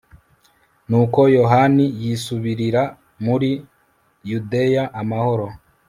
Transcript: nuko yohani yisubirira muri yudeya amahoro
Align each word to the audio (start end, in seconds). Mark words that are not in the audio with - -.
nuko 0.89 1.19
yohani 1.37 1.85
yisubirira 2.01 2.83
muri 3.25 3.49
yudeya 4.29 4.83
amahoro 5.01 5.45